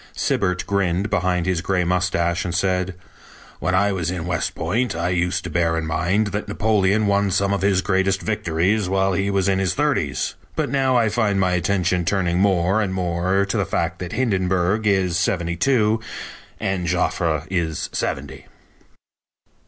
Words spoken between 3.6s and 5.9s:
I was in West Point I used to bear in